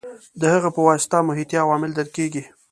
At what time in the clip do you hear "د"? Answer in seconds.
0.39-0.41